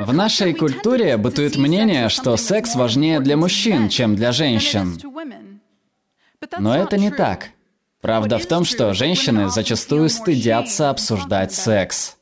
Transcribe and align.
В 0.00 0.14
нашей 0.14 0.54
культуре 0.54 1.18
бытует 1.18 1.56
мнение, 1.56 2.08
что 2.08 2.34
секс 2.38 2.74
важнее 2.74 3.20
для 3.20 3.36
мужчин, 3.36 3.90
чем 3.90 4.16
для 4.16 4.32
женщин. 4.32 4.98
Но 6.58 6.74
это 6.74 6.96
не 6.96 7.10
так. 7.10 7.50
Правда 8.00 8.38
в 8.38 8.46
том, 8.46 8.64
что 8.64 8.94
женщины 8.94 9.50
зачастую 9.50 10.08
стыдятся 10.08 10.88
обсуждать 10.88 11.52
секс. 11.52 12.16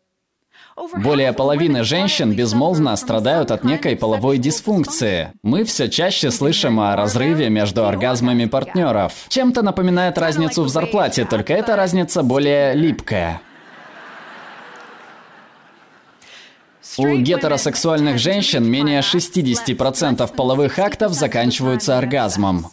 Более 0.97 1.33
половины 1.33 1.85
женщин 1.85 2.33
безмолвно 2.35 2.97
страдают 2.97 3.53
от 3.53 3.63
некой 3.63 3.95
половой 3.95 4.39
дисфункции. 4.39 5.33
Мы 5.45 5.63
все 5.63 5.89
чаще 5.89 6.33
слышим 6.33 6.81
о 6.81 6.97
разрыве 6.97 7.49
между 7.49 7.87
оргазмами 7.87 8.47
партнеров. 8.47 9.13
Чем-то 9.29 9.63
напоминает 9.63 10.19
разницу 10.19 10.65
в 10.65 10.69
зарплате, 10.69 11.25
только 11.25 11.55
эта 11.55 11.77
разница 11.77 12.25
более 12.25 12.75
липкая. 12.75 13.41
У 16.99 17.17
гетеросексуальных 17.17 18.19
женщин 18.19 18.69
менее 18.69 19.01
60% 19.03 20.35
половых 20.35 20.81
актов 20.81 21.13
заканчиваются 21.13 21.97
оргазмом. 21.97 22.73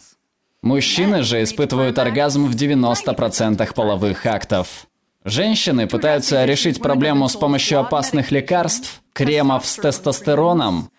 Мужчины 0.62 1.22
же 1.22 1.44
испытывают 1.44 1.96
оргазм 2.00 2.46
в 2.46 2.56
90% 2.56 3.72
половых 3.72 4.26
актов. 4.26 4.88
Женщины 5.24 5.86
пытаются 5.86 6.44
решить 6.44 6.82
проблему 6.82 7.28
с 7.28 7.36
помощью 7.36 7.78
опасных 7.78 8.32
лекарств, 8.32 9.00
кремов 9.12 9.64
с 9.64 9.76
тестостероном 9.76 10.90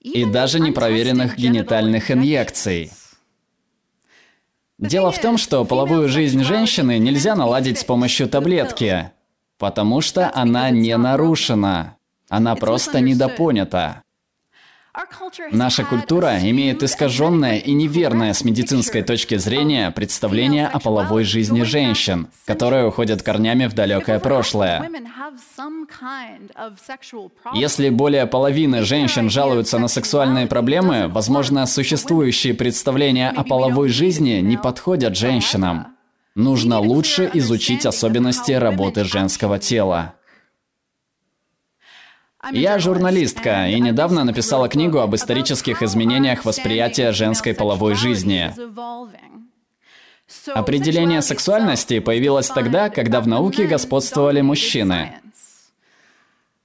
и 0.00 0.24
даже 0.24 0.60
непроверенных 0.60 1.36
генитальных 1.36 2.12
инъекций. 2.12 2.92
Дело 4.78 5.10
в 5.10 5.20
том, 5.20 5.36
что 5.36 5.64
половую 5.64 6.08
жизнь 6.08 6.44
женщины 6.44 6.98
нельзя 6.98 7.34
наладить 7.34 7.80
с 7.80 7.84
помощью 7.84 8.28
таблетки, 8.28 9.10
потому 9.58 10.00
что 10.00 10.30
она 10.32 10.70
не 10.70 10.96
нарушена. 10.96 11.95
Она 12.28 12.54
просто 12.56 13.00
недопонята. 13.00 14.02
Наша 15.52 15.84
культура 15.84 16.38
имеет 16.40 16.82
искаженное 16.82 17.58
и 17.58 17.72
неверное 17.72 18.32
с 18.32 18.44
медицинской 18.44 19.02
точки 19.02 19.36
зрения 19.36 19.90
представление 19.90 20.66
о 20.68 20.78
половой 20.78 21.24
жизни 21.24 21.62
женщин, 21.62 22.28
которые 22.46 22.86
уходят 22.86 23.22
корнями 23.22 23.66
в 23.66 23.74
далекое 23.74 24.18
прошлое. 24.18 24.88
Если 27.52 27.90
более 27.90 28.26
половины 28.26 28.82
женщин 28.84 29.28
жалуются 29.28 29.78
на 29.78 29.88
сексуальные 29.88 30.46
проблемы, 30.46 31.08
возможно, 31.08 31.66
существующие 31.66 32.54
представления 32.54 33.28
о 33.28 33.44
половой 33.44 33.90
жизни 33.90 34.40
не 34.40 34.56
подходят 34.56 35.14
женщинам. 35.14 35.88
Нужно 36.34 36.80
лучше 36.80 37.30
изучить 37.34 37.84
особенности 37.84 38.52
работы 38.52 39.04
женского 39.04 39.58
тела. 39.58 40.14
Я 42.52 42.78
журналистка 42.78 43.68
и 43.68 43.80
недавно 43.80 44.24
написала 44.24 44.68
книгу 44.68 44.98
об 44.98 45.14
исторических 45.14 45.82
изменениях 45.82 46.44
восприятия 46.44 47.12
женской 47.12 47.54
половой 47.54 47.94
жизни. 47.94 48.52
Определение 50.54 51.22
сексуальности 51.22 51.98
появилось 52.00 52.48
тогда, 52.48 52.88
когда 52.88 53.20
в 53.20 53.28
науке 53.28 53.66
господствовали 53.66 54.40
мужчины. 54.40 55.20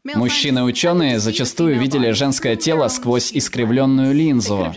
Мужчины-ученые 0.03 1.19
зачастую 1.19 1.79
видели 1.79 2.09
женское 2.11 2.55
тело 2.55 2.87
сквозь 2.87 3.31
искривленную 3.33 4.15
линзу. 4.15 4.73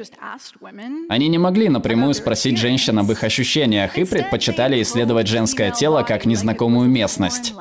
Они 1.08 1.28
не 1.28 1.38
могли 1.38 1.70
напрямую 1.70 2.12
спросить 2.12 2.58
женщин 2.58 2.98
об 2.98 3.10
их 3.10 3.24
ощущениях 3.24 3.96
и 3.96 4.04
предпочитали 4.04 4.82
исследовать 4.82 5.26
женское 5.26 5.70
тело 5.70 6.02
как 6.02 6.26
незнакомую 6.26 6.90
местность. 6.90 7.54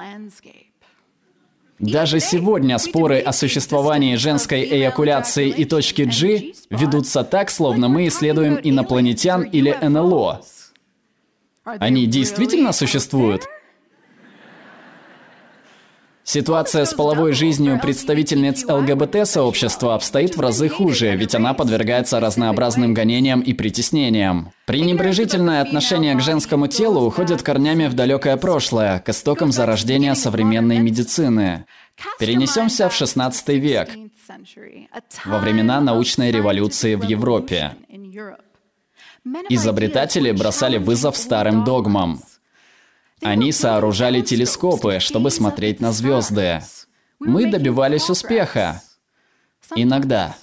Даже 1.79 2.19
сегодня 2.19 2.77
споры 2.77 3.19
о 3.19 3.33
существовании 3.33 4.16
женской 4.16 4.63
эякуляции 4.63 5.49
и 5.49 5.66
точки 5.66 6.03
G 6.03 6.53
ведутся 6.69 7.23
так, 7.23 7.49
словно 7.49 7.89
мы 7.89 8.07
исследуем 8.07 8.59
инопланетян 8.61 9.43
или 9.43 9.77
НЛО. 9.81 10.41
Они 11.63 12.06
действительно 12.06 12.73
существуют? 12.73 13.47
Ситуация 16.25 16.85
с 16.85 16.94
половой 16.94 17.34
жизнью 17.34 17.79
представительниц 17.81 18.63
ЛГБТ-сообщества 18.66 19.94
обстоит 19.94 20.38
в 20.38 20.39
разы 20.41 20.69
хуже, 20.69 21.16
ведь 21.16 21.35
она 21.35 21.53
подвергается 21.53 22.19
разнообразным 22.22 22.94
гонениям 22.94 23.41
и 23.41 23.53
притеснениям. 23.53 24.53
Пренебрежительное 24.66 25.61
отношение 25.61 26.16
к 26.16 26.22
женскому 26.22 26.67
телу 26.67 27.06
уходит 27.06 27.44
корнями 27.44 27.88
в 27.88 27.94
далекое 27.94 28.38
прошлое, 28.38 29.00
к 29.00 29.09
истокам 29.09 29.51
зарождения 29.51 30.13
современной 30.16 30.79
медицины. 30.79 31.66
Перенесемся 32.19 32.88
в 32.88 32.94
16 32.95 33.50
век, 33.50 33.90
во 35.25 35.40
времена 35.40 35.81
научной 35.81 36.31
революции 36.31 36.95
в 36.95 37.03
Европе. 37.03 37.75
Изобретатели 39.50 40.31
бросали 40.31 40.78
вызов 40.78 41.17
старым 41.17 41.66
догмам. 41.66 42.22
Они 43.23 43.51
сооружали 43.51 44.22
телескопы, 44.22 45.00
чтобы 45.00 45.31
смотреть 45.31 45.79
на 45.79 45.91
звезды. 45.91 46.61
Мы 47.19 47.50
добивались 47.50 48.09
успеха. 48.09 48.81
Иногда. 49.75 50.35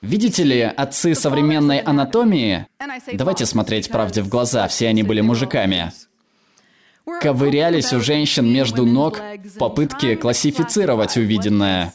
Видите 0.00 0.44
ли, 0.44 0.60
отцы 0.62 1.14
современной 1.14 1.80
анатомии, 1.80 2.66
давайте 3.12 3.44
смотреть 3.44 3.90
правде 3.90 4.22
в 4.22 4.28
глаза, 4.28 4.66
все 4.66 4.88
они 4.88 5.02
были 5.02 5.20
мужиками, 5.20 5.92
ковырялись 7.20 7.92
у 7.92 8.00
женщин 8.00 8.50
между 8.50 8.86
ног 8.86 9.18
в 9.18 9.58
попытке 9.58 10.16
классифицировать 10.16 11.18
увиденное. 11.18 11.92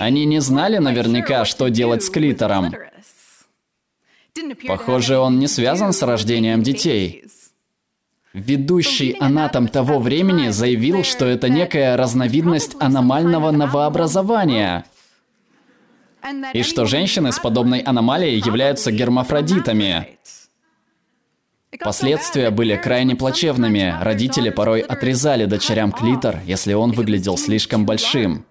Они 0.00 0.24
не 0.24 0.40
знали 0.40 0.78
наверняка, 0.78 1.44
что 1.44 1.68
делать 1.68 2.02
с 2.02 2.10
клитором. 2.10 2.74
Похоже, 4.66 5.18
он 5.18 5.38
не 5.38 5.46
связан 5.46 5.92
с 5.92 6.02
рождением 6.02 6.64
детей. 6.64 7.24
Ведущий 8.34 9.16
анатом 9.20 9.68
того 9.68 10.00
времени 10.00 10.48
заявил, 10.48 11.04
что 11.04 11.24
это 11.24 11.48
некая 11.48 11.96
разновидность 11.96 12.74
аномального 12.80 13.52
новообразования, 13.52 14.84
и 16.52 16.64
что 16.64 16.84
женщины 16.84 17.30
с 17.30 17.38
подобной 17.38 17.78
аномалией 17.78 18.42
являются 18.44 18.90
гермафродитами. 18.90 20.18
Последствия 21.78 22.50
были 22.50 22.74
крайне 22.74 23.14
плачевными. 23.14 23.94
Родители 24.00 24.50
порой 24.50 24.80
отрезали 24.80 25.44
дочерям 25.44 25.92
клитор, 25.92 26.40
если 26.44 26.72
он 26.72 26.90
выглядел 26.90 27.38
слишком 27.38 27.86
большим. 27.86 28.46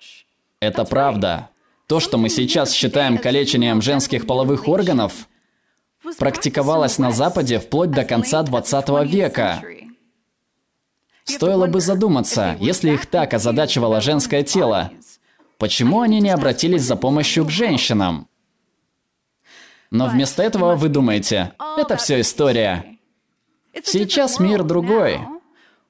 Это 0.61 0.85
правда. 0.85 1.49
То, 1.87 1.99
что 1.99 2.17
мы 2.17 2.29
сейчас 2.29 2.71
считаем 2.71 3.17
калечением 3.17 3.81
женских 3.81 4.27
половых 4.27 4.69
органов, 4.69 5.27
практиковалось 6.17 6.97
на 6.97 7.11
Западе 7.11 7.59
вплоть 7.59 7.91
до 7.91 8.03
конца 8.03 8.43
20 8.43 8.89
века. 9.05 9.63
Стоило 11.25 11.67
бы 11.67 11.79
задуматься, 11.79 12.57
если 12.59 12.91
их 12.91 13.05
так 13.05 13.33
озадачивало 13.33 14.01
женское 14.01 14.43
тело, 14.43 14.91
почему 15.57 16.01
они 16.01 16.19
не 16.19 16.29
обратились 16.29 16.83
за 16.83 16.95
помощью 16.95 17.45
к 17.45 17.49
женщинам? 17.49 18.27
Но 19.89 20.07
вместо 20.07 20.43
этого 20.43 20.75
вы 20.75 20.89
думаете, 20.89 21.53
это 21.77 21.97
все 21.97 22.21
история. 22.21 22.97
Сейчас 23.83 24.39
мир 24.39 24.63
другой. 24.63 25.19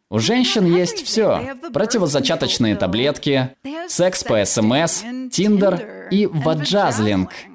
У 0.09 0.19
женщин 0.19 0.65
есть 0.65 1.03
все. 1.03 1.55
Противозачаточные 1.73 2.75
таблетки, 2.75 3.55
секс 3.87 4.23
по 4.23 4.43
СМС, 4.45 5.01
Тиндер 5.31 6.07
и 6.11 6.27
ваджазлинг– 6.27 7.31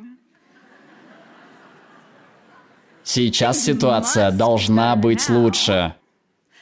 Сейчас 3.11 3.65
ситуация 3.65 4.31
должна 4.31 4.95
быть 4.95 5.31
лучше. 5.31 5.95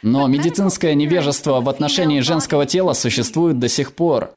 Но 0.02 0.28
медицинское 0.28 0.94
невежество 0.94 1.60
в 1.60 1.68
отношении 1.68 2.20
женского 2.20 2.66
тела 2.66 2.92
существует 2.92 3.58
до 3.58 3.68
сих 3.68 3.96
пор. 3.96 4.32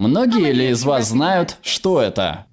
Многие 0.00 0.50
ли 0.50 0.70
из 0.70 0.82
вас 0.82 1.10
знают, 1.10 1.58
что 1.62 2.02
это? 2.02 2.46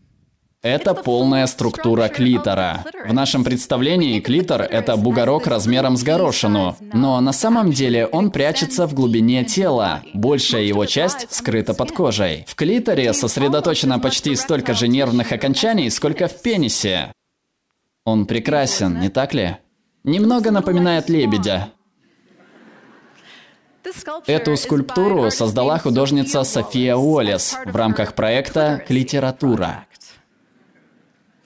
Это 0.62 0.94
полная 0.94 1.48
структура 1.48 2.10
клитора. 2.10 2.84
В 3.06 3.14
нашем 3.14 3.46
представлении 3.46 4.20
клитор– 4.20 4.62
это 4.70 4.98
бугорок 4.98 5.48
размером 5.48 5.96
с 5.96 6.04
горошину. 6.04 6.76
Но 6.92 7.22
на 7.22 7.32
самом 7.32 7.72
деле 7.72 8.06
он 8.06 8.30
прячется 8.30 8.86
в 8.86 8.94
глубине 8.94 9.46
тела. 9.46 10.02
Большая 10.14 10.64
его 10.64 10.86
часть 10.86 11.34
скрыта 11.34 11.74
под 11.74 11.94
кожей. 11.94 12.44
В 12.46 12.56
клиторе 12.56 13.14
сосредоточено 13.14 14.00
почти 14.00 14.36
столько 14.36 14.74
же 14.74 14.90
нервных 14.90 15.32
окончаний, 15.32 15.90
сколько 15.90 16.28
в 16.28 16.42
пенисе. 16.42 17.14
Он 18.04 18.26
прекрасен, 18.26 19.00
не 19.00 19.08
так 19.08 19.34
ли? 19.34 19.56
Немного 20.04 20.52
напоминает 20.52 21.08
лебедя. 21.08 21.70
Эту 24.28 24.58
скульптуру 24.58 25.32
создала 25.32 25.80
художница 25.80 26.44
София 26.44 26.96
Уоллес 26.96 27.58
в 27.66 27.76
рамках 27.76 28.14
проекта 28.14 28.84
«Литература». 28.90 29.86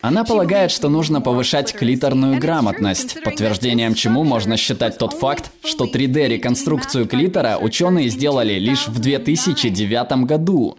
Она 0.04 0.26
полагает, 0.26 0.70
что 0.70 0.90
нужно 0.90 1.22
повышать 1.22 1.72
клиторную 1.72 2.38
грамотность, 2.38 3.24
подтверждением 3.24 3.94
чему 3.94 4.26
можно 4.26 4.58
считать 4.58 4.98
тот 4.98 5.14
факт, 5.14 5.50
что 5.64 5.86
3D-реконструкцию 5.86 7.08
клитора 7.08 7.58
ученые 7.58 8.10
сделали 8.10 8.60
лишь 8.60 8.90
в 8.90 9.00
2009 9.00 10.26
году. 10.26 10.78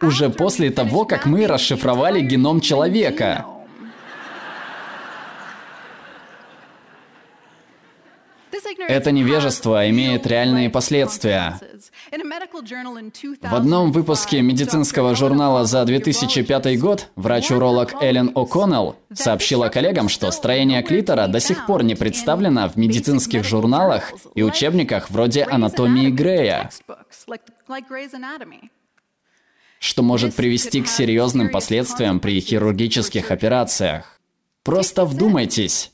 Уже 0.00 0.30
после 0.30 0.70
того, 0.70 1.04
как 1.04 1.26
мы 1.26 1.48
расшифровали 1.48 2.20
геном 2.20 2.60
человека. 2.60 3.44
Это 8.88 9.10
невежество 9.10 9.88
имеет 9.90 10.26
реальные 10.26 10.70
последствия. 10.70 11.60
В 13.42 13.54
одном 13.54 13.92
выпуске 13.92 14.42
медицинского 14.42 15.14
журнала 15.14 15.64
за 15.64 15.84
2005 15.84 16.78
год 16.78 17.08
врач-уролог 17.16 17.94
Эллен 18.02 18.30
О'Коннелл 18.34 18.96
сообщила 19.12 19.68
коллегам, 19.68 20.08
что 20.08 20.30
строение 20.30 20.82
клитора 20.82 21.26
до 21.26 21.40
сих 21.40 21.66
пор 21.66 21.82
не 21.82 21.94
представлено 21.94 22.68
в 22.68 22.76
медицинских 22.76 23.44
журналах 23.44 24.12
и 24.34 24.42
учебниках 24.42 25.10
вроде 25.10 25.44
«Анатомии 25.44 26.10
Грея», 26.10 26.70
что 29.78 30.02
может 30.02 30.34
привести 30.34 30.82
к 30.82 30.88
серьезным 30.88 31.50
последствиям 31.50 32.20
при 32.20 32.40
хирургических 32.40 33.30
операциях. 33.30 34.20
Просто 34.62 35.04
вдумайтесь. 35.04 35.92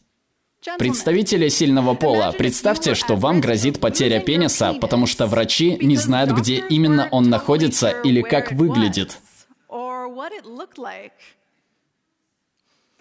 Представители 0.79 1.49
сильного 1.49 1.94
пола, 1.94 2.32
представьте, 2.37 2.94
что 2.94 3.17
вам 3.17 3.41
грозит 3.41 3.81
потеря 3.81 4.20
пениса, 4.20 4.75
потому 4.75 5.06
что 5.06 5.26
врачи 5.26 5.76
не 5.81 5.97
знают, 5.97 6.31
где 6.31 6.56
именно 6.56 7.09
он 7.11 7.29
находится 7.29 7.91
или 7.91 8.23
как 8.23 8.53
выглядит. 8.53 9.19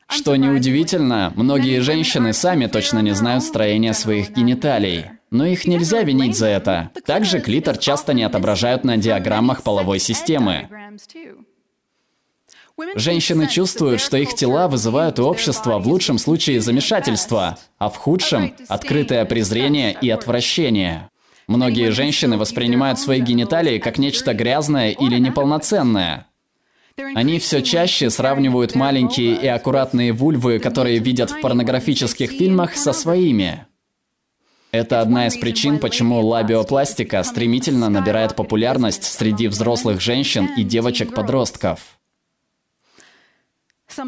Что 0.08 0.36
неудивительно, 0.36 1.32
многие 1.36 1.80
женщины 1.80 2.34
сами 2.34 2.66
точно 2.66 3.00
не 3.00 3.12
знают 3.12 3.44
строения 3.44 3.94
своих 3.94 4.32
гениталий. 4.32 5.06
Но 5.30 5.46
их 5.46 5.66
нельзя 5.66 6.02
винить 6.02 6.38
за 6.38 6.48
это. 6.48 6.92
Также 7.06 7.40
клитор 7.40 7.78
часто 7.78 8.14
не 8.14 8.24
отображают 8.24 8.84
на 8.84 8.98
диаграммах 8.98 9.64
половой 9.64 10.00
системы. 10.00 10.68
Женщины 12.96 13.48
чувствуют, 13.48 14.02
что 14.02 14.18
их 14.18 14.34
тела 14.34 14.68
вызывают 14.68 15.20
у 15.20 15.26
общества 15.26 15.80
в 15.80 15.88
лучшем 15.88 16.18
случае 16.18 16.62
замешательство, 16.62 17.58
а 17.78 17.90
в 17.90 17.98
худшем– 17.98 18.54
открытое 18.68 19.26
презрение 19.26 19.96
и 20.02 20.10
отвращение. 20.10 21.10
Многие 21.48 21.92
женщины 21.92 22.38
воспринимают 22.38 23.00
свои 23.00 23.20
гениталии 23.20 23.78
как 23.78 23.98
нечто 23.98 24.34
грязное 24.34 24.92
или 24.92 25.18
неполноценное. 25.20 26.28
Они 27.16 27.40
все 27.40 27.62
чаще 27.62 28.10
сравнивают 28.10 28.76
маленькие 28.76 29.36
и 29.36 29.48
аккуратные 29.48 30.14
вульвы, 30.14 30.60
которые 30.60 31.00
видят 31.00 31.32
в 31.32 31.42
порнографических 31.42 32.30
фильмах, 32.30 32.76
со 32.76 32.94
своими. 32.94 33.66
Это 34.72 35.02
одна 35.02 35.28
из 35.28 35.36
причин, 35.36 35.80
почему 35.80 36.22
лабиопластика 36.22 37.24
стремительно 37.24 37.90
набирает 37.90 38.36
популярность 38.36 39.04
среди 39.04 39.48
взрослых 39.48 40.00
женщин 40.00 40.50
и 40.56 40.64
девочек-подростков. 40.64 42.00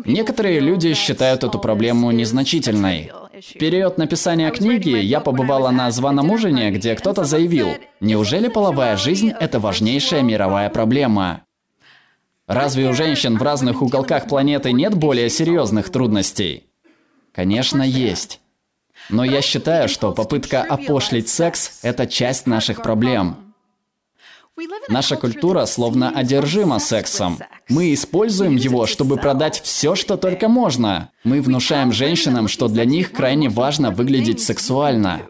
Некоторые 0.05 0.59
люди 0.59 0.93
считают 0.93 1.43
эту 1.43 1.59
проблему 1.59 2.11
незначительной. 2.11 3.11
В 3.33 3.57
период 3.57 3.97
написания 3.97 4.49
книги 4.51 4.95
я 4.97 5.19
побывала 5.19 5.71
на 5.71 5.89
званом 5.91 6.31
ужине, 6.31 6.71
где 6.71 6.95
кто-то 6.95 7.23
заявил, 7.23 7.69
неужели 7.99 8.47
половая 8.47 8.95
жизнь– 8.95 9.31
это 9.39 9.59
важнейшая 9.59 10.21
мировая 10.21 10.69
проблема? 10.69 11.43
Разве 12.47 12.89
у 12.89 12.93
женщин 12.93 13.37
в 13.37 13.43
разных 13.43 13.81
уголках 13.81 14.27
планеты 14.27 14.71
нет 14.71 14.95
более 14.95 15.29
серьезных 15.29 15.89
трудностей? 15.89 16.67
Конечно, 17.31 17.81
есть. 17.81 18.39
Но 19.09 19.23
я 19.23 19.41
считаю, 19.41 19.89
что 19.89 20.11
попытка 20.11 20.61
опошлить 20.61 21.29
секс– 21.29 21.79
это 21.83 22.05
часть 22.05 22.47
наших 22.47 22.83
проблем. 22.83 23.52
Наша 24.87 25.15
культура 25.15 25.65
словно 25.65 26.09
одержима 26.09 26.79
сексом. 26.79 27.39
Мы 27.69 27.93
используем 27.93 28.55
его, 28.55 28.85
чтобы 28.85 29.17
продать 29.17 29.61
все, 29.61 29.95
что 29.95 30.17
только 30.17 30.47
можно. 30.47 31.09
Мы 31.23 31.41
внушаем 31.41 31.91
женщинам, 31.91 32.47
что 32.47 32.67
для 32.67 32.85
них 32.85 33.11
крайне 33.11 33.49
важно 33.49 33.91
выглядеть 33.91 34.41
сексуально. 34.41 35.21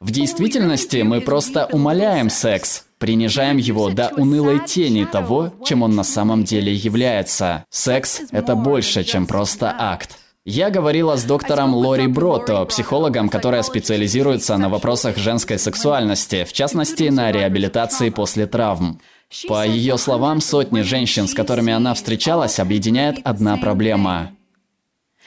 В 0.00 0.12
действительности 0.12 0.98
мы 0.98 1.20
просто 1.20 1.66
умаляем 1.66 2.30
секс, 2.30 2.84
принижаем 2.98 3.56
его 3.56 3.90
до 3.90 4.10
унылой 4.16 4.64
тени 4.64 5.04
того, 5.04 5.52
чем 5.64 5.82
он 5.82 5.96
на 5.96 6.04
самом 6.04 6.44
деле 6.44 6.72
является. 6.72 7.64
Секс– 7.68 8.20
это 8.30 8.54
больше, 8.54 9.02
чем 9.02 9.26
просто 9.26 9.74
акт. 9.76 10.17
Я 10.50 10.70
говорила 10.70 11.14
с 11.16 11.24
доктором 11.24 11.74
Лори 11.74 12.06
Брото, 12.06 12.64
психологом, 12.64 13.28
которая 13.28 13.62
специализируется 13.62 14.56
на 14.56 14.70
вопросах 14.70 15.18
женской 15.18 15.58
сексуальности, 15.58 16.44
в 16.44 16.54
частности, 16.54 17.10
на 17.10 17.30
реабилитации 17.30 18.08
после 18.08 18.46
травм. 18.46 18.98
По 19.46 19.66
ее 19.66 19.98
словам, 19.98 20.40
сотни 20.40 20.80
женщин, 20.80 21.28
с 21.28 21.34
которыми 21.34 21.74
она 21.74 21.92
встречалась, 21.92 22.58
объединяет 22.58 23.18
одна 23.24 23.58
проблема. 23.58 24.34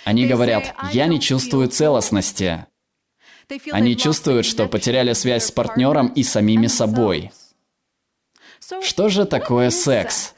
Они 0.06 0.26
говорят, 0.26 0.74
я 0.92 1.06
не 1.06 1.20
чувствую 1.20 1.68
целостности. 1.68 2.66
Они 3.72 3.96
чувствуют, 3.96 4.48
что 4.48 4.66
потеряли 4.66 5.14
связь 5.14 5.46
с 5.46 5.52
партнером 5.52 6.08
и 6.08 6.24
самими 6.24 6.66
собой. 6.66 7.32
Что 8.82 9.08
же 9.08 9.26
такое 9.26 9.70
секс? 9.70 10.34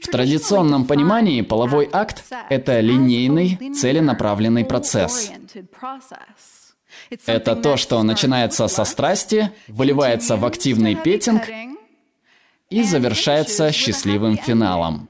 В 0.00 0.06
традиционном 0.08 0.86
понимании 0.86 1.42
половой 1.42 1.88
акт– 1.92 2.24
это 2.48 2.80
линейный, 2.80 3.58
целенаправленный 3.74 4.64
процесс. 4.64 5.30
Это 7.26 7.56
то, 7.56 7.76
что 7.76 8.02
начинается 8.02 8.68
со 8.68 8.84
страсти, 8.84 9.50
выливается 9.68 10.36
в 10.36 10.46
активный 10.46 10.94
петинг 10.94 11.42
и 12.70 12.82
завершается 12.82 13.70
счастливым 13.72 14.36
финалом. 14.38 15.08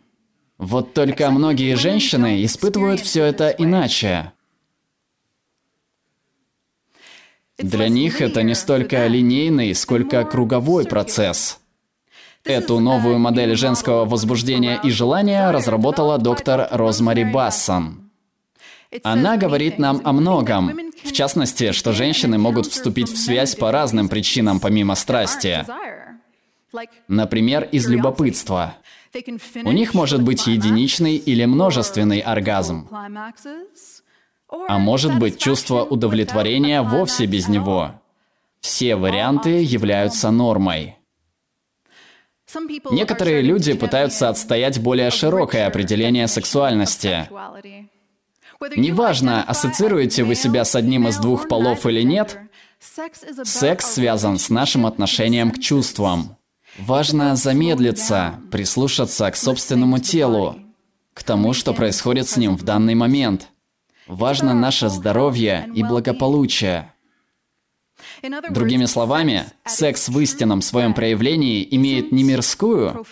Вот 0.59 0.95
только 0.95 1.31
многие 1.31 1.75
женщины 1.77 2.45
испытывают 2.45 3.01
все 3.01 3.25
это 3.25 3.51
иначе. 3.51 4.33
Для 7.59 7.89
них 7.89 8.21
это 8.21 8.43
не 8.43 8.55
столько 8.55 9.07
линейный, 9.07 9.75
сколько 9.75 10.25
круговой 10.25 10.87
процесс– 10.87 11.61
Эту 12.45 12.81
новую 12.81 13.19
модель 13.19 13.55
женского 13.57 14.05
возбуждения 14.05 14.81
и 14.83 14.91
желания 14.91 15.51
разработала 15.51 16.19
доктор 16.19 16.67
Розмари 16.73 17.25
Бассон. 17.25 18.11
Она 19.05 19.37
говорит 19.37 19.79
нам 19.79 20.01
о 20.05 20.13
многом. 20.13 20.73
В 21.05 21.13
частности, 21.13 21.73
что 21.73 21.93
женщины 21.93 22.39
могут 22.39 22.67
вступить 22.67 23.11
в 23.11 23.17
связь 23.17 23.55
по 23.55 23.71
разным 23.71 24.09
причинам 24.09 24.61
помимо 24.61 24.97
страсти. 24.97 25.65
Например, 27.09 27.69
из 27.71 27.89
любопытства. 27.89 28.75
У 29.65 29.73
них 29.73 29.95
может 29.95 30.23
быть 30.23 30.47
единичный 30.47 31.17
или 31.17 31.45
множественный 31.45 32.21
оргазм. 32.21 32.89
А 34.69 34.79
может 34.79 35.19
быть 35.19 35.39
чувство 35.39 35.85
удовлетворения 35.85 36.83
вовсе 36.83 37.27
без 37.27 37.49
него. 37.49 37.93
Все 38.61 38.97
варианты 38.97 39.63
являются 39.63 40.31
нормой. 40.31 40.97
Некоторые 42.91 43.43
люди 43.43 43.73
пытаются 43.73 44.29
отстоять 44.29 44.79
более 44.81 45.11
широкое 45.11 45.67
определение 45.67 46.27
сексуальности. 46.29 47.29
Неважно, 48.77 49.43
ассоциируете 49.43 50.25
вы 50.25 50.35
себя 50.35 50.65
с 50.65 50.75
одним 50.75 51.09
из 51.09 51.17
двух 51.19 51.49
полов 51.49 51.87
или 51.87 52.03
нет, 52.03 52.39
секс 53.45 53.87
связан 53.87 54.39
с 54.39 54.51
нашим 54.51 54.87
отношением 54.87 55.51
к 55.51 55.59
чувствам. 55.61 56.37
Важно 56.79 57.37
замедлиться, 57.37 58.41
прислушаться 58.51 59.31
к 59.31 59.37
собственному 59.37 59.99
телу, 59.99 60.57
к 61.13 61.23
тому, 61.23 61.53
что 61.53 61.75
происходит 61.75 62.29
с 62.29 62.37
ним 62.37 62.57
в 62.57 62.63
данный 62.63 62.95
момент. 62.95 63.49
Важно 64.07 64.55
наше 64.55 64.89
здоровье 64.89 65.69
и 65.75 65.83
благополучие. 65.83 66.93
Другими 68.51 68.85
словами, 68.85 69.47
секс 69.65 70.09
в 70.09 70.19
истинном 70.21 70.63
своем 70.63 70.95
проявлении 70.95 71.67
имеет 71.71 72.13
не 72.13 72.23
мирскую, 72.23 73.05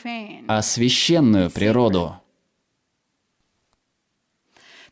а 0.46 0.62
священную 0.62 1.50
природу. 1.50 2.16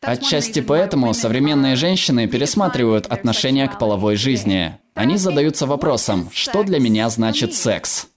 Отчасти 0.01 0.61
поэтому 0.61 1.13
современные 1.13 1.75
женщины 1.75 2.27
пересматривают 2.27 3.05
отношение 3.05 3.67
к 3.67 3.77
половой 3.77 4.15
жизни. 4.15 4.77
Они 4.93 5.17
задаются 5.17 5.65
вопросом, 5.65 6.29
что 6.33 6.63
для 6.63 6.79
меня 6.79 7.09
значит 7.09 7.53
секс? 7.53 8.07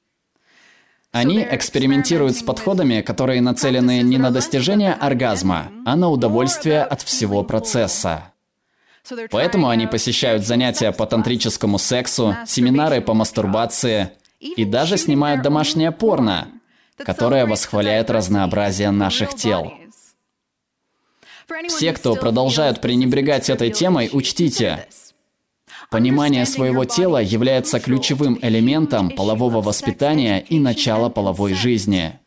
Они 1.12 1.47
экспериментируют 1.49 2.37
с 2.37 2.42
подходами, 2.42 3.02
которые 3.02 3.42
нацелены 3.42 4.00
не 4.00 4.16
на 4.16 4.30
достижение 4.30 4.94
оргазма, 4.94 5.71
а 5.85 5.94
на 5.94 6.09
удовольствие 6.09 6.82
от 6.82 7.02
всего 7.02 7.44
процесса. 7.44 8.31
Поэтому 9.30 9.68
они 9.68 9.87
посещают 9.87 10.44
занятия 10.44 10.92
по 10.92 11.06
тантрическому 11.06 11.78
сексу, 11.78 12.37
семинары 12.47 13.00
по 13.00 13.14
мастурбации 13.14 14.11
и 14.38 14.64
даже 14.64 14.97
снимают 14.97 15.42
домашнее 15.42 15.90
порно, 15.90 16.49
которое 16.97 17.47
восхваляет 17.47 18.11
разнообразие 18.11 18.90
наших 18.90 19.35
тел. 19.35 19.73
Все, 21.68 21.92
кто 21.92 22.14
продолжают 22.14 22.80
пренебрегать 22.80 23.50
этой 23.50 23.71
темой, 23.71 24.09
учтите. 24.12 24.87
Понимание 25.90 26.47
своего 26.47 26.85
тела 26.85 27.21
является 27.21 27.78
ключевым 27.78 28.38
элементом 28.40 29.11
полового 29.11 29.61
воспитания 29.61 30.40
и 30.40 30.59
начала 30.59 31.11
половой 31.11 31.54
жизни. 31.54 32.18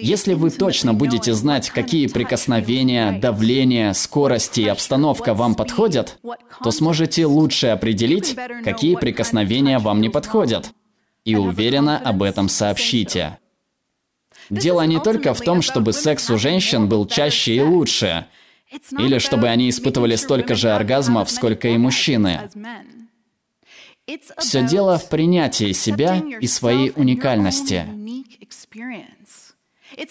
Если 0.00 0.32
вы 0.32 0.50
точно 0.50 0.94
будете 0.94 1.34
знать, 1.34 1.68
какие 1.68 2.06
прикосновения, 2.06 3.12
давление, 3.12 3.92
скорости 3.92 4.62
и 4.62 4.68
обстановка 4.68 5.34
вам 5.34 5.54
подходят, 5.54 6.18
то 6.64 6.70
сможете 6.70 7.26
лучше 7.26 7.66
определить, 7.66 8.34
какие 8.64 8.96
прикосновения 8.96 9.78
вам 9.78 10.00
не 10.00 10.08
подходят. 10.08 10.72
И 11.26 11.36
уверенно 11.36 11.98
об 11.98 12.22
этом 12.22 12.48
сообщите. 12.48 13.38
Дело 14.48 14.82
не 14.82 14.98
только 14.98 15.34
в 15.34 15.40
том, 15.42 15.60
чтобы 15.60 15.92
секс 15.92 16.30
у 16.30 16.38
женщин 16.38 16.88
был 16.88 17.06
чаще 17.06 17.56
и 17.56 17.60
лучше, 17.60 18.26
или 18.98 19.18
чтобы 19.18 19.48
они 19.48 19.68
испытывали 19.68 20.16
столько 20.16 20.54
же 20.54 20.70
оргазмов, 20.70 21.30
сколько 21.30 21.68
и 21.68 21.76
мужчины. 21.76 22.48
Все 24.38 24.66
дело 24.66 24.98
в 24.98 25.08
принятии 25.08 25.72
себя 25.72 26.22
и 26.40 26.46
своей 26.46 26.92
уникальности. 26.96 27.86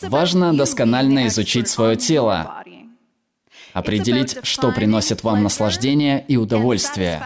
Важно 0.01 0.55
досконально 0.55 1.27
изучить 1.27 1.67
свое 1.69 1.95
тело, 1.95 2.63
определить, 3.73 4.37
что 4.43 4.71
приносит 4.71 5.23
вам 5.23 5.43
наслаждение 5.43 6.23
и 6.27 6.37
удовольствие. 6.37 7.23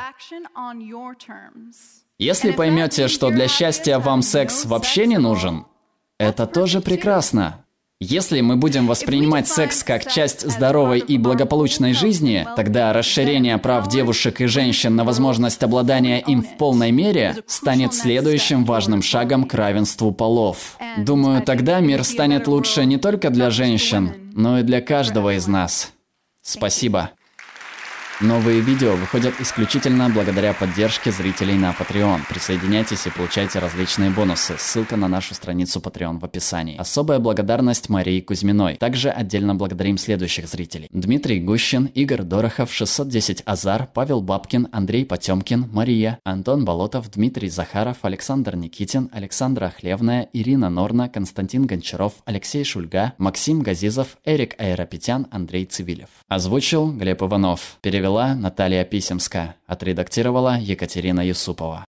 Если 2.19 2.51
поймете, 2.51 3.07
что 3.07 3.29
для 3.31 3.47
счастья 3.47 3.99
вам 3.99 4.21
секс 4.21 4.65
вообще 4.65 5.07
не 5.07 5.17
нужен, 5.17 5.65
это 6.17 6.45
тоже 6.45 6.79
прекрасно. 6.79 7.62
Если 8.05 8.41
мы 8.41 8.57
будем 8.57 8.86
воспринимать 8.86 9.48
секс 9.48 9.81
как 9.81 10.12
часть 10.12 10.41
здоровой 10.41 11.00
и 11.00 11.17
благополучной 11.17 11.93
жизни, 11.93 12.45
тогда 12.57 12.91
расширение 12.91 13.57
прав 13.57 13.88
девушек 13.88 14.41
и 14.41 14.45
женщин 14.45 14.98
на 14.98 15.05
возможность 15.05 15.63
обладания 15.63 16.19
им 16.19 16.43
в 16.43 16.57
полной 16.57 16.91
мере 16.91 17.38
станет 17.48 17.93
следующим 17.93 18.65
важным 18.65 19.01
шагом 19.01 19.45
к 19.45 19.53
равенству 19.53 20.12
полов. 20.12 20.77
Думаю, 20.98 21.43
тогда 21.43 21.79
мир 21.79 22.03
станет 22.03 22.45
лучше 22.50 22.83
не 22.83 22.98
только 22.98 23.29
для 23.29 23.50
женщин, 23.50 24.12
но 24.33 24.60
и 24.60 24.63
для 24.63 24.81
каждого 24.81 25.38
из 25.38 25.48
нас. 25.48 25.93
Спасибо. 26.41 27.12
Новые 28.22 28.62
видео 28.62 28.96
выходят 28.96 29.34
исключительно 29.41 30.08
благодаря 30.08 30.53
поддержке 30.53 31.12
зрителей 31.12 31.55
на 31.55 31.72
Patreon. 31.72 32.22
Присоединяйтесь 32.29 33.08
и 33.08 33.10
получайте 33.10 33.58
различные 33.58 34.12
бонусы. 34.12 34.53
Ссылка 34.60 34.96
на 34.96 35.08
нашу 35.08 35.34
страницу 35.34 35.79
Patreon 35.79 36.20
в 36.20 36.25
описании. 36.25 36.77
Особая 36.77 37.17
благодарность 37.17 37.89
Марии 37.89 38.22
Кузьминой. 38.22 38.77
Также 38.77 39.10
отдельно 39.10 39.55
благодарим 39.55 39.98
следующих 39.98 40.48
зрителей. 40.48 40.88
Дмитрий 40.91 41.39
Гущин, 41.39 41.86
Игорь 41.86 42.22
Дорохов, 42.22 42.72
610 42.72 43.41
Азар, 43.46 43.89
Павел 43.91 44.22
Бабкин, 44.22 44.67
Андрей 44.72 45.05
Потемкин, 45.05 45.70
Мария, 45.74 46.20
Антон 46.24 46.65
Болотов, 46.65 47.10
Дмитрий 47.10 47.50
Захаров, 47.50 47.98
Александр 48.03 48.55
Никитин, 48.55 49.10
Александра 49.12 49.74
Хлевная, 49.75 50.29
Ирина 50.34 50.70
Норна, 50.70 51.10
Константин 51.10 51.65
Гончаров, 51.65 52.13
Алексей 52.25 52.63
Шульга, 52.63 53.13
Максим 53.17 53.62
Газизов, 53.62 54.17
Эрик 54.24 54.53
Аэропетян, 54.60 55.27
Андрей 55.32 55.65
Цивилев. 55.65 56.10
Озвучил 56.33 56.91
Глеб 56.91 57.21
Иванов. 57.21 57.77
Перевел 57.81 58.13
Перевела 58.13 58.33
Наталья 58.33 58.83
Писемская. 58.85 59.55
Отредактировала 59.67 60.57
Екатерина 60.59 61.21
Юсупова. 61.21 61.81